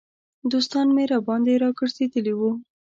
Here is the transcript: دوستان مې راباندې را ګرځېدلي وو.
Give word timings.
دوستان 0.51 0.87
مې 0.95 1.03
راباندې 1.11 1.55
را 1.61 1.69
ګرځېدلي 1.79 2.33
وو. 2.35 2.51